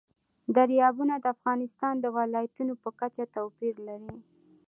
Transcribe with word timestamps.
دریابونه 0.55 1.15
د 1.19 1.25
افغانستان 1.35 1.93
د 1.99 2.05
ولایاتو 2.17 2.79
په 2.83 2.89
کچه 2.99 3.23
توپیر 3.35 3.75
لري. 3.87 4.13